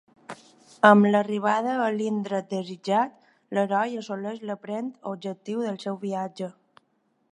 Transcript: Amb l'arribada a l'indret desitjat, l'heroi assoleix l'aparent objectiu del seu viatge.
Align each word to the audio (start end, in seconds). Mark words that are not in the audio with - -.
Amb 0.89 1.07
l'arribada 1.15 1.75
a 1.83 1.89
l'indret 1.97 2.49
desitjat, 2.53 3.13
l'heroi 3.57 4.01
assoleix 4.01 4.43
l'aparent 4.51 4.89
objectiu 5.15 5.63
del 5.67 5.79
seu 5.85 6.01
viatge. 6.07 6.51